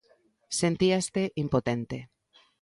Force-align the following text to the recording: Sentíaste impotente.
Sentíaste 0.59 1.23
impotente. 1.43 1.97